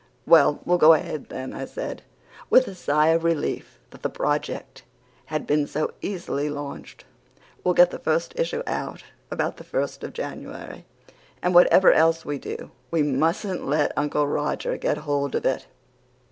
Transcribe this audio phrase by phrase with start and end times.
[0.25, 2.01] "Well, we'll go ahead then," I said,
[2.49, 4.81] with a sigh of relief that the project
[5.25, 7.05] had been so easily launched.
[7.63, 10.85] "We'll get the first issue out about the first of January.
[11.43, 15.67] And whatever else we do we mustn't let Uncle Roger get hold of it.